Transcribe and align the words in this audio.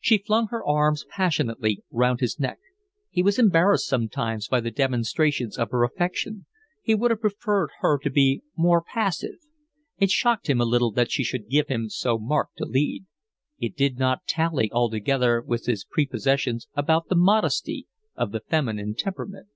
She 0.00 0.16
flung 0.16 0.46
her 0.46 0.64
arms 0.66 1.04
passionately 1.10 1.84
round 1.90 2.20
his 2.20 2.40
neck. 2.40 2.58
He 3.10 3.22
was 3.22 3.38
embarrassed 3.38 3.86
sometimes 3.86 4.48
by 4.48 4.58
the 4.62 4.70
demonstrations 4.70 5.58
of 5.58 5.70
her 5.70 5.84
affection. 5.84 6.46
He 6.80 6.94
would 6.94 7.10
have 7.10 7.20
preferred 7.20 7.68
her 7.80 7.98
to 7.98 8.08
be 8.08 8.40
more 8.56 8.80
passive. 8.82 9.34
It 9.98 10.10
shocked 10.10 10.48
him 10.48 10.62
a 10.62 10.64
little 10.64 10.92
that 10.92 11.10
she 11.10 11.22
should 11.22 11.50
give 11.50 11.68
him 11.68 11.90
so 11.90 12.16
marked 12.18 12.58
a 12.62 12.64
lead: 12.64 13.04
it 13.58 13.76
did 13.76 13.98
not 13.98 14.26
tally 14.26 14.72
altogether 14.72 15.42
with 15.42 15.66
his 15.66 15.84
prepossessions 15.84 16.66
about 16.74 17.10
the 17.10 17.14
modesty 17.16 17.86
of 18.16 18.32
the 18.32 18.40
feminine 18.40 18.94
temperament. 18.94 19.48